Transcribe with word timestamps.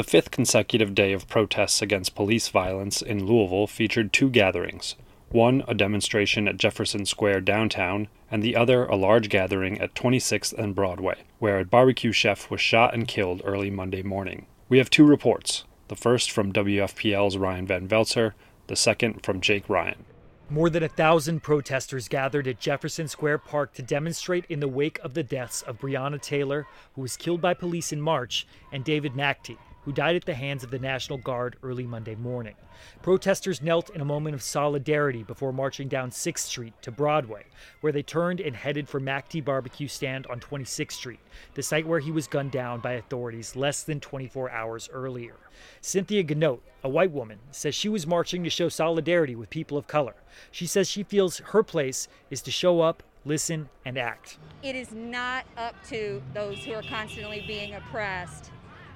The 0.00 0.04
fifth 0.04 0.30
consecutive 0.30 0.94
day 0.94 1.12
of 1.12 1.28
protests 1.28 1.82
against 1.82 2.14
police 2.14 2.48
violence 2.48 3.02
in 3.02 3.26
Louisville 3.26 3.66
featured 3.66 4.14
two 4.14 4.30
gatherings 4.30 4.96
one 5.28 5.62
a 5.68 5.74
demonstration 5.74 6.48
at 6.48 6.56
Jefferson 6.56 7.04
Square 7.04 7.42
downtown, 7.42 8.08
and 8.30 8.42
the 8.42 8.56
other 8.56 8.86
a 8.86 8.96
large 8.96 9.28
gathering 9.28 9.78
at 9.78 9.94
26th 9.94 10.54
and 10.54 10.74
Broadway, 10.74 11.24
where 11.38 11.58
a 11.58 11.66
barbecue 11.66 12.12
chef 12.12 12.50
was 12.50 12.62
shot 12.62 12.94
and 12.94 13.06
killed 13.06 13.42
early 13.44 13.70
Monday 13.70 14.02
morning. 14.02 14.46
We 14.70 14.78
have 14.78 14.88
two 14.88 15.04
reports 15.04 15.64
the 15.88 15.96
first 15.96 16.30
from 16.30 16.50
WFPL's 16.50 17.36
Ryan 17.36 17.66
Van 17.66 17.86
Velzer, 17.86 18.32
the 18.68 18.76
second 18.76 19.22
from 19.22 19.42
Jake 19.42 19.68
Ryan. 19.68 20.06
More 20.48 20.70
than 20.70 20.82
a 20.82 20.88
thousand 20.88 21.42
protesters 21.42 22.08
gathered 22.08 22.48
at 22.48 22.58
Jefferson 22.58 23.06
Square 23.06 23.38
Park 23.38 23.74
to 23.74 23.82
demonstrate 23.82 24.46
in 24.48 24.60
the 24.60 24.66
wake 24.66 24.98
of 25.00 25.12
the 25.12 25.22
deaths 25.22 25.60
of 25.60 25.78
Breonna 25.78 26.22
Taylor, 26.22 26.66
who 26.94 27.02
was 27.02 27.18
killed 27.18 27.42
by 27.42 27.52
police 27.52 27.92
in 27.92 28.00
March, 28.00 28.46
and 28.72 28.82
David 28.82 29.12
McAtee, 29.12 29.58
who 29.90 29.94
died 29.94 30.14
at 30.14 30.24
the 30.24 30.34
hands 30.34 30.62
of 30.62 30.70
the 30.70 30.78
National 30.78 31.18
Guard 31.18 31.56
early 31.64 31.82
Monday 31.82 32.14
morning. 32.14 32.54
Protesters 33.02 33.60
knelt 33.60 33.90
in 33.90 34.00
a 34.00 34.04
moment 34.04 34.36
of 34.36 34.42
solidarity 34.42 35.24
before 35.24 35.52
marching 35.52 35.88
down 35.88 36.12
6th 36.12 36.38
Street 36.38 36.74
to 36.82 36.92
Broadway, 36.92 37.42
where 37.80 37.92
they 37.92 38.04
turned 38.04 38.38
and 38.38 38.54
headed 38.54 38.88
for 38.88 39.00
McAtee 39.00 39.44
Barbecue 39.44 39.88
Stand 39.88 40.28
on 40.28 40.38
26th 40.38 40.92
Street, 40.92 41.18
the 41.54 41.62
site 41.64 41.88
where 41.88 41.98
he 41.98 42.12
was 42.12 42.28
gunned 42.28 42.52
down 42.52 42.78
by 42.78 42.92
authorities 42.92 43.56
less 43.56 43.82
than 43.82 43.98
24 43.98 44.48
hours 44.52 44.88
earlier. 44.92 45.34
Cynthia 45.80 46.22
Ganote, 46.22 46.60
a 46.84 46.88
white 46.88 47.10
woman, 47.10 47.40
says 47.50 47.74
she 47.74 47.88
was 47.88 48.06
marching 48.06 48.44
to 48.44 48.50
show 48.50 48.68
solidarity 48.68 49.34
with 49.34 49.50
people 49.50 49.76
of 49.76 49.88
color. 49.88 50.14
She 50.52 50.68
says 50.68 50.88
she 50.88 51.02
feels 51.02 51.38
her 51.38 51.64
place 51.64 52.06
is 52.30 52.42
to 52.42 52.52
show 52.52 52.80
up, 52.80 53.02
listen, 53.24 53.68
and 53.84 53.98
act. 53.98 54.38
It 54.62 54.76
is 54.76 54.92
not 54.92 55.46
up 55.56 55.74
to 55.88 56.22
those 56.32 56.58
who 56.58 56.74
are 56.74 56.82
constantly 56.82 57.42
being 57.44 57.74
oppressed 57.74 58.52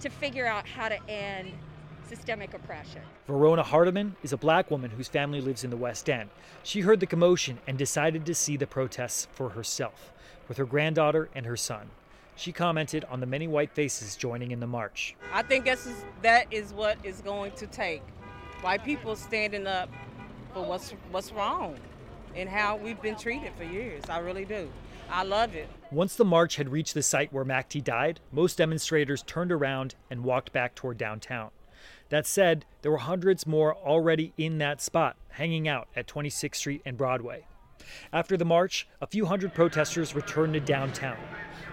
to 0.00 0.08
figure 0.08 0.46
out 0.46 0.66
how 0.66 0.88
to 0.88 1.10
end 1.10 1.52
systemic 2.08 2.54
oppression. 2.54 3.02
Verona 3.26 3.62
Hardiman 3.62 4.16
is 4.22 4.32
a 4.32 4.36
black 4.36 4.70
woman 4.70 4.90
whose 4.90 5.08
family 5.08 5.40
lives 5.40 5.64
in 5.64 5.70
the 5.70 5.76
West 5.76 6.08
End. 6.08 6.30
She 6.62 6.80
heard 6.80 7.00
the 7.00 7.06
commotion 7.06 7.58
and 7.66 7.76
decided 7.76 8.24
to 8.26 8.34
see 8.34 8.56
the 8.56 8.66
protests 8.66 9.28
for 9.32 9.50
herself 9.50 10.12
with 10.48 10.56
her 10.56 10.64
granddaughter 10.64 11.28
and 11.34 11.44
her 11.44 11.56
son. 11.56 11.90
She 12.34 12.52
commented 12.52 13.04
on 13.10 13.20
the 13.20 13.26
many 13.26 13.48
white 13.48 13.72
faces 13.72 14.16
joining 14.16 14.52
in 14.52 14.60
the 14.60 14.66
march. 14.66 15.16
I 15.32 15.42
think 15.42 15.64
that's, 15.64 15.88
that 16.22 16.46
is 16.50 16.72
what 16.72 16.96
is 17.04 17.20
going 17.20 17.52
to 17.52 17.66
take. 17.66 18.02
White 18.62 18.84
people 18.84 19.16
standing 19.16 19.66
up 19.66 19.90
for 20.54 20.64
what's, 20.64 20.92
what's 21.10 21.32
wrong 21.32 21.76
and 22.34 22.48
how 22.48 22.76
we've 22.76 23.00
been 23.00 23.16
treated 23.16 23.52
for 23.56 23.64
years. 23.64 24.04
I 24.08 24.18
really 24.18 24.44
do. 24.44 24.70
I 25.10 25.22
love 25.22 25.54
it. 25.54 25.68
Once 25.90 26.16
the 26.16 26.24
march 26.24 26.56
had 26.56 26.68
reached 26.68 26.94
the 26.94 27.02
site 27.02 27.32
where 27.32 27.44
McAtee 27.44 27.82
died, 27.82 28.20
most 28.30 28.58
demonstrators 28.58 29.22
turned 29.22 29.50
around 29.50 29.94
and 30.10 30.24
walked 30.24 30.52
back 30.52 30.74
toward 30.74 30.98
downtown. 30.98 31.50
That 32.10 32.26
said, 32.26 32.64
there 32.82 32.90
were 32.92 32.98
hundreds 32.98 33.46
more 33.46 33.74
already 33.74 34.32
in 34.36 34.58
that 34.58 34.80
spot, 34.80 35.16
hanging 35.30 35.68
out 35.68 35.88
at 35.94 36.06
26th 36.06 36.56
Street 36.56 36.82
and 36.84 36.96
Broadway. 36.96 37.46
After 38.12 38.36
the 38.36 38.44
march, 38.44 38.86
a 39.00 39.06
few 39.06 39.26
hundred 39.26 39.54
protesters 39.54 40.14
returned 40.14 40.54
to 40.54 40.60
downtown. 40.60 41.18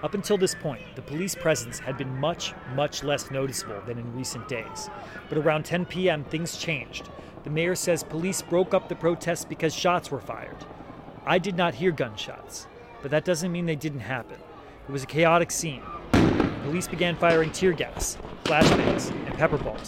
Up 0.03 0.13
until 0.13 0.37
this 0.37 0.55
point, 0.55 0.83
the 0.95 1.01
police 1.01 1.35
presence 1.35 1.79
had 1.79 1.97
been 1.97 2.19
much, 2.19 2.53
much 2.73 3.03
less 3.03 3.31
noticeable 3.31 3.81
than 3.85 3.97
in 3.97 4.15
recent 4.15 4.47
days. 4.47 4.89
But 5.29 5.37
around 5.37 5.65
10 5.65 5.85
p.m., 5.85 6.23
things 6.25 6.57
changed. 6.57 7.09
The 7.45 7.49
mayor 7.49 7.75
says 7.75 8.03
police 8.03 8.41
broke 8.41 8.73
up 8.73 8.89
the 8.89 8.95
protests 8.95 9.45
because 9.45 9.73
shots 9.73 10.11
were 10.11 10.19
fired. 10.19 10.65
I 11.25 11.39
did 11.39 11.55
not 11.55 11.75
hear 11.75 11.91
gunshots 11.91 12.67
but 13.05 13.11
that 13.11 13.23
doesn't 13.23 13.51
mean 13.51 13.67
they 13.67 13.75
didn't 13.75 13.99
happen. 13.99 14.39
It 14.89 14.91
was 14.91 15.03
a 15.03 15.05
chaotic 15.05 15.51
scene. 15.51 15.83
Police 16.63 16.87
began 16.87 17.15
firing 17.15 17.51
tear 17.51 17.71
gas, 17.71 18.17
flashbangs, 18.45 19.11
and 19.27 19.37
pepper 19.37 19.59
balls. 19.59 19.85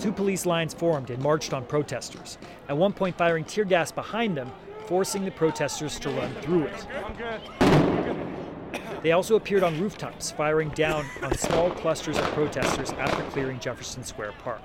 Two 0.00 0.12
police 0.12 0.46
lines 0.46 0.72
formed 0.72 1.10
and 1.10 1.20
marched 1.20 1.52
on 1.52 1.64
protesters, 1.64 2.38
at 2.68 2.76
one 2.76 2.92
point 2.92 3.18
firing 3.18 3.42
tear 3.44 3.64
gas 3.64 3.90
behind 3.90 4.36
them, 4.36 4.48
forcing 4.86 5.24
the 5.24 5.32
protesters 5.32 5.98
to 5.98 6.08
run 6.10 6.32
through 6.36 6.68
it. 6.68 6.86
They 9.02 9.10
also 9.10 9.34
appeared 9.34 9.64
on 9.64 9.80
rooftops, 9.80 10.30
firing 10.30 10.68
down 10.68 11.04
on 11.20 11.36
small 11.36 11.72
clusters 11.72 12.16
of 12.16 12.24
protesters 12.26 12.92
after 12.92 13.24
clearing 13.30 13.58
Jefferson 13.58 14.04
Square 14.04 14.34
Park. 14.38 14.62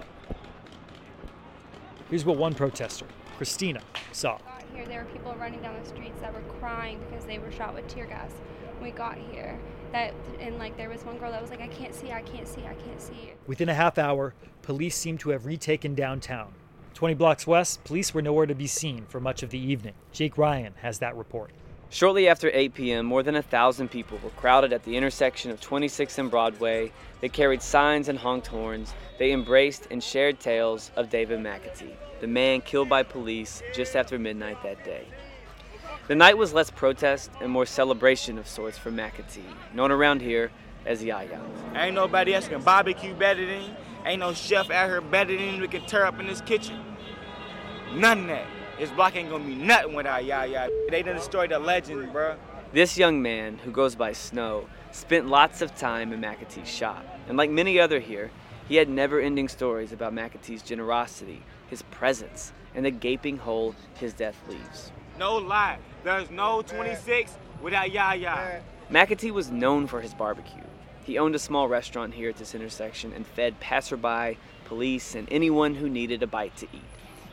Here's 2.09 2.25
what 2.25 2.37
one 2.37 2.53
protester, 2.53 3.05
Christina, 3.37 3.81
saw 4.11 4.39
here, 4.77 4.85
there 4.85 5.03
were 5.03 5.09
people 5.09 5.35
running 5.35 5.61
down 5.61 5.75
the 5.81 5.89
streets 5.89 6.21
that 6.21 6.33
were 6.33 6.41
crying 6.59 6.99
because 7.09 7.25
they 7.25 7.39
were 7.39 7.51
shot 7.51 7.73
with 7.73 7.87
tear 7.87 8.05
gas 8.05 8.31
when 8.75 8.83
we 8.83 8.91
got 8.91 9.17
here. 9.17 9.59
That 9.91 10.13
and 10.39 10.57
like 10.57 10.77
there 10.77 10.89
was 10.89 11.03
one 11.03 11.17
girl 11.17 11.31
that 11.31 11.41
was 11.41 11.49
like, 11.49 11.61
I 11.61 11.67
can't 11.67 11.95
see, 11.95 12.11
I 12.11 12.21
can't 12.21 12.47
see, 12.47 12.61
I 12.61 12.75
can't 12.75 13.01
see. 13.01 13.33
Within 13.47 13.69
a 13.69 13.73
half 13.73 13.97
hour, 13.97 14.33
police 14.61 14.95
seemed 14.95 15.19
to 15.21 15.29
have 15.31 15.45
retaken 15.45 15.95
downtown. 15.95 16.53
20 16.93 17.15
blocks 17.15 17.45
west, 17.45 17.83
police 17.83 18.13
were 18.13 18.21
nowhere 18.21 18.45
to 18.45 18.55
be 18.55 18.67
seen 18.67 19.05
for 19.07 19.19
much 19.19 19.43
of 19.43 19.49
the 19.49 19.59
evening. 19.59 19.93
Jake 20.11 20.37
Ryan 20.37 20.73
has 20.81 20.99
that 20.99 21.15
report. 21.15 21.51
Shortly 21.89 22.27
after 22.27 22.51
8 22.53 22.73
p.m., 22.73 23.05
more 23.05 23.23
than 23.23 23.35
a 23.35 23.41
thousand 23.41 23.89
people 23.89 24.19
were 24.23 24.29
crowded 24.31 24.73
at 24.73 24.83
the 24.83 24.97
intersection 24.97 25.51
of 25.51 25.61
26th 25.61 26.17
and 26.17 26.29
Broadway. 26.29 26.91
They 27.21 27.29
carried 27.29 27.61
signs 27.61 28.09
and 28.09 28.19
honked 28.19 28.47
horns. 28.47 28.93
They 29.19 29.31
embraced 29.31 29.87
and 29.89 30.03
shared 30.03 30.39
tales 30.39 30.91
of 30.95 31.09
David 31.09 31.39
McAtee 31.39 31.95
the 32.19 32.27
man 32.27 32.61
killed 32.61 32.89
by 32.89 33.03
police 33.03 33.61
just 33.73 33.95
after 33.95 34.17
midnight 34.17 34.61
that 34.63 34.83
day. 34.83 35.05
The 36.07 36.15
night 36.15 36.37
was 36.37 36.53
less 36.53 36.69
protest 36.71 37.29
and 37.41 37.51
more 37.51 37.65
celebration 37.65 38.37
of 38.37 38.47
sorts 38.47 38.77
for 38.77 38.91
McAtee, 38.91 39.43
known 39.73 39.91
around 39.91 40.21
here 40.21 40.51
as 40.85 41.03
Yaya. 41.03 41.41
Ain't 41.75 41.95
nobody 41.95 42.33
else 42.33 42.47
can 42.47 42.61
barbecue 42.61 43.13
better 43.13 43.45
than 43.45 43.61
him. 43.61 43.75
Ain't 44.05 44.19
no 44.21 44.33
chef 44.33 44.71
out 44.71 44.89
here 44.89 45.01
better 45.01 45.35
than 45.35 45.55
him 45.55 45.59
we 45.59 45.67
can 45.67 45.85
tear 45.85 46.05
up 46.05 46.19
in 46.19 46.27
this 46.27 46.41
kitchen. 46.41 46.79
None 47.93 48.21
of 48.21 48.27
that. 48.27 48.45
This 48.79 48.91
block 48.91 49.15
ain't 49.15 49.29
gonna 49.29 49.43
be 49.43 49.55
nothing 49.55 49.93
without 49.93 50.23
Yaya. 50.23 50.69
They 50.89 51.01
done 51.01 51.15
destroyed 51.15 51.49
the 51.49 51.57
legend, 51.57 52.11
bro. 52.11 52.35
This 52.73 52.97
young 52.97 53.21
man, 53.21 53.57
who 53.57 53.71
goes 53.71 53.95
by 53.95 54.11
Snow, 54.11 54.67
spent 54.91 55.27
lots 55.27 55.61
of 55.61 55.75
time 55.75 56.13
in 56.13 56.21
McAtee's 56.21 56.69
shop. 56.69 57.03
And 57.27 57.37
like 57.37 57.49
many 57.49 57.79
other 57.79 57.99
here, 57.99 58.29
he 58.67 58.75
had 58.75 58.87
never 58.87 59.19
ending 59.19 59.47
stories 59.47 59.91
about 59.91 60.13
McAtee's 60.13 60.61
generosity 60.61 61.41
his 61.67 61.81
presence, 61.83 62.53
and 62.75 62.85
the 62.85 62.91
gaping 62.91 63.37
hole 63.37 63.75
his 63.95 64.13
death 64.13 64.37
leaves. 64.47 64.91
No 65.19 65.35
lie, 65.37 65.79
there's 66.03 66.29
no 66.29 66.61
26 66.61 67.35
without 67.61 67.91
Yaya. 67.91 68.61
McAtee 68.91 69.31
was 69.31 69.51
known 69.51 69.87
for 69.87 70.01
his 70.01 70.13
barbecue. 70.13 70.63
He 71.03 71.17
owned 71.17 71.35
a 71.35 71.39
small 71.39 71.67
restaurant 71.67 72.13
here 72.13 72.29
at 72.29 72.37
this 72.37 72.55
intersection 72.55 73.11
and 73.13 73.25
fed 73.25 73.59
passerby, 73.59 74.37
police, 74.65 75.15
and 75.15 75.27
anyone 75.31 75.75
who 75.75 75.89
needed 75.89 76.21
a 76.23 76.27
bite 76.27 76.55
to 76.57 76.67
eat. 76.73 76.81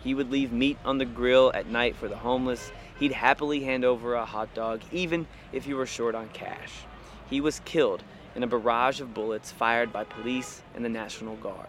He 0.04 0.15
would 0.15 0.31
leave 0.31 0.53
meat 0.53 0.76
on 0.84 0.98
the 0.98 1.06
grill 1.06 1.50
at 1.54 1.66
night 1.66 1.97
for 1.97 2.09
the 2.09 2.16
homeless. 2.19 2.70
He'd 3.00 3.12
happily 3.12 3.65
hand 3.65 3.84
over 3.84 4.15
a 4.15 4.26
hot 4.26 4.53
dog, 4.54 4.82
even 4.92 5.26
if 5.50 5.66
you 5.66 5.76
were 5.76 5.87
short 5.87 6.15
on 6.15 6.28
cash. 6.28 6.84
He 7.31 7.41
was 7.41 7.60
killed 7.60 8.04
in 8.37 8.43
a 8.43 8.47
barrage 8.47 9.00
of 9.00 9.14
bullets 9.14 9.50
fired 9.50 9.93
by 9.93 10.04
police 10.04 10.62
and 10.75 10.84
the 10.84 10.91
National 10.91 11.37
Guard. 11.37 11.69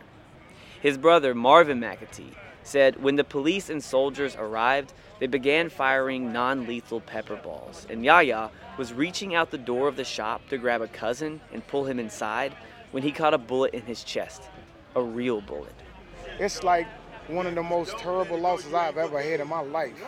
His 0.82 0.98
brother, 0.98 1.34
Marvin 1.34 1.80
McAtee, 1.80 2.36
said 2.62 3.02
when 3.02 3.16
the 3.16 3.24
police 3.24 3.70
and 3.70 3.82
soldiers 3.82 4.36
arrived, 4.36 4.94
they 5.20 5.28
began 5.28 5.70
firing 5.70 6.34
non 6.34 6.68
lethal 6.68 7.00
pepper 7.00 7.38
balls, 7.38 7.88
and 7.90 8.04
Yaya 8.04 8.50
was 8.78 8.92
reaching 8.92 9.34
out 9.34 9.52
the 9.52 9.58
door 9.58 9.88
of 9.88 9.96
the 9.96 10.04
shop 10.04 10.42
to 10.50 10.58
grab 10.58 10.82
a 10.82 10.88
cousin 10.88 11.40
and 11.54 11.66
pull 11.68 11.86
him 11.86 12.00
inside 12.00 12.54
when 12.92 13.04
he 13.04 13.12
caught 13.12 13.34
a 13.34 13.38
bullet 13.38 13.74
in 13.74 13.84
his 13.84 14.04
chest. 14.04 14.44
A 14.96 15.02
real 15.02 15.42
bullet. 15.42 15.74
It's 16.40 16.64
like 16.64 16.88
one 17.28 17.48
of 17.48 17.56
the 17.56 17.64
most 17.64 17.98
terrible 17.98 18.40
losses 18.40 18.74
I've 18.74 18.98
ever 18.98 19.22
had 19.22 19.40
in 19.40 19.48
my 19.48 19.62
life. 19.62 20.02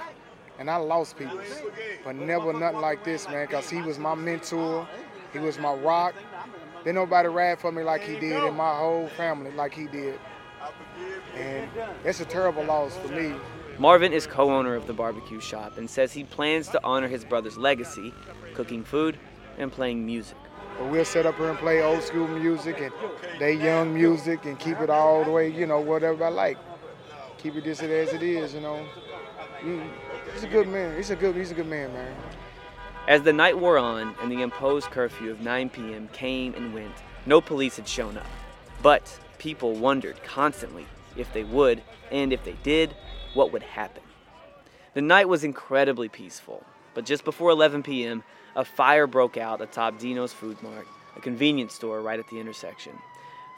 And 0.60 0.70
I 0.70 0.78
lost 0.78 1.18
people, 1.18 1.40
but 2.04 2.16
never 2.16 2.52
nothing 2.52 2.82
like 2.82 3.04
this, 3.04 3.28
man, 3.28 3.46
because 3.46 3.70
he 3.70 3.82
was 3.82 4.00
my 4.00 4.16
mentor, 4.16 4.88
he 5.32 5.40
was 5.40 5.60
my 5.60 5.74
rock. 5.74 6.16
Then 6.84 6.96
nobody 6.96 7.28
ride 7.28 7.60
for 7.60 7.72
me 7.72 7.84
like 7.84 8.02
he 8.02 8.20
did, 8.20 8.44
and 8.44 8.58
my 8.58 8.76
whole 8.76 9.08
family 9.10 9.52
like 9.52 9.74
he 9.74 9.86
did. 9.88 10.20
And 11.36 11.70
it's 12.04 12.22
a 12.22 12.26
terrible 12.26 12.64
loss 12.64 12.96
for 12.98 13.10
me. 13.10 13.36
Marvin 13.78 14.12
is 14.12 14.26
co 14.26 14.52
owner 14.52 14.74
of 14.74 14.88
the 14.88 14.94
barbecue 14.94 15.40
shop 15.40 15.78
and 15.78 15.88
says 15.88 16.12
he 16.12 16.24
plans 16.24 16.68
to 16.70 16.84
honor 16.84 17.08
his 17.08 17.24
brother's 17.24 17.58
legacy, 17.58 18.12
cooking 18.56 18.84
food 18.84 19.20
and 19.60 19.72
playing 19.72 20.04
music. 20.04 20.38
But 20.80 20.90
we'll 20.90 21.06
set 21.06 21.28
up 21.28 21.38
here 21.38 21.50
and 21.50 21.60
play 21.60 21.84
old 21.84 22.02
school 22.02 22.28
music 22.28 22.80
and 22.82 22.92
they 23.40 23.54
young 23.54 23.94
music 23.94 24.46
and 24.46 24.58
keep 24.58 24.80
it 24.80 24.90
all 24.90 25.24
the 25.24 25.32
way, 25.32 25.50
you 25.50 25.68
know, 25.68 25.80
whatever 25.80 26.26
I 26.26 26.30
like. 26.30 26.58
Keep 27.38 27.58
it 27.58 27.64
just 27.64 27.84
as 27.84 28.14
it 28.14 28.24
is, 28.24 28.54
you 28.54 28.62
know. 28.62 28.86
Mm, 29.62 29.88
he's 30.34 30.44
a 30.44 30.48
good 30.48 30.68
man. 30.68 30.96
He's 30.96 31.12
a 31.12 31.16
good 31.16 31.36
he's 31.36 31.52
a 31.52 31.54
good 31.54 31.68
man, 31.68 31.94
man. 31.94 32.16
As 33.08 33.22
the 33.22 33.34
night 33.34 33.58
wore 33.58 33.78
on 33.78 34.16
and 34.22 34.32
the 34.32 34.42
imposed 34.42 34.88
curfew 34.88 35.32
of 35.32 35.40
9 35.40 35.70
p.m. 35.70 36.10
came 36.10 36.54
and 36.56 36.74
went, 36.74 36.94
no 37.26 37.40
police 37.40 37.78
had 37.78 37.88
shown 37.88 38.18
up. 38.18 38.26
But 38.82 39.20
people 39.38 39.74
wondered 39.74 40.22
constantly 40.24 40.86
if 41.16 41.32
they 41.34 41.44
would, 41.44 41.82
and 42.12 42.34
if 42.34 42.44
they 42.44 42.56
did, 42.64 42.96
what 43.34 43.54
would 43.54 43.64
happen. 43.64 44.04
The 44.94 45.02
night 45.02 45.30
was 45.30 45.44
incredibly 45.44 46.10
peaceful, 46.10 46.64
but 46.94 47.06
just 47.06 47.24
before 47.24 47.50
11 47.50 47.84
p.m., 47.84 48.24
a 48.56 48.66
fire 48.66 49.08
broke 49.08 49.38
out 49.38 49.62
atop 49.62 50.00
Dino's 50.00 50.34
Food 50.34 50.62
Mart, 50.62 50.88
a 51.16 51.22
convenience 51.22 51.74
store 51.74 52.02
right 52.02 52.20
at 52.20 52.28
the 52.30 52.40
intersection. 52.40 52.94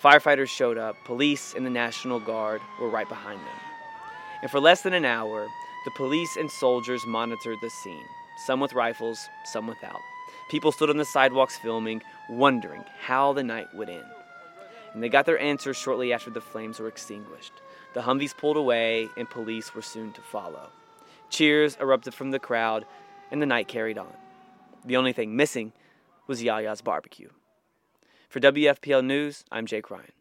Firefighters 0.01 0.47
showed 0.47 0.77
up, 0.77 0.95
police 1.05 1.53
and 1.55 1.65
the 1.65 1.69
National 1.69 2.19
Guard 2.19 2.61
were 2.79 2.89
right 2.89 3.09
behind 3.09 3.39
them. 3.39 3.68
And 4.41 4.49
for 4.49 4.59
less 4.59 4.81
than 4.81 4.93
an 4.93 5.05
hour, 5.05 5.47
the 5.85 5.91
police 5.91 6.35
and 6.37 6.49
soldiers 6.49 7.05
monitored 7.05 7.59
the 7.61 7.69
scene, 7.69 8.05
some 8.45 8.59
with 8.59 8.73
rifles, 8.73 9.27
some 9.45 9.67
without. 9.67 9.99
People 10.49 10.71
stood 10.71 10.89
on 10.89 10.97
the 10.97 11.05
sidewalks 11.05 11.57
filming, 11.57 12.01
wondering 12.29 12.83
how 13.01 13.33
the 13.33 13.43
night 13.43 13.67
would 13.73 13.89
end. 13.89 14.05
And 14.93 15.03
they 15.03 15.09
got 15.09 15.25
their 15.25 15.39
answers 15.39 15.77
shortly 15.77 16.11
after 16.11 16.29
the 16.29 16.41
flames 16.41 16.79
were 16.79 16.87
extinguished. 16.87 17.53
The 17.93 18.01
Humvees 18.01 18.35
pulled 18.35 18.57
away, 18.57 19.07
and 19.17 19.29
police 19.29 19.75
were 19.75 19.81
soon 19.81 20.11
to 20.13 20.21
follow. 20.21 20.69
Cheers 21.29 21.77
erupted 21.79 22.13
from 22.13 22.31
the 22.31 22.39
crowd, 22.39 22.85
and 23.31 23.41
the 23.41 23.45
night 23.45 23.67
carried 23.67 23.97
on. 23.97 24.13
The 24.85 24.97
only 24.97 25.13
thing 25.13 25.35
missing 25.35 25.73
was 26.27 26.41
Yaya's 26.41 26.81
barbecue. 26.81 27.29
For 28.29 28.39
WFPL 28.39 29.05
News, 29.05 29.43
I'm 29.51 29.65
Jake 29.65 29.91
Ryan. 29.91 30.11